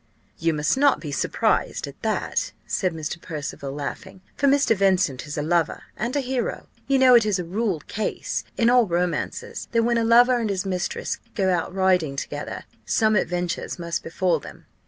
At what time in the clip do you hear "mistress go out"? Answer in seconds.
10.65-11.71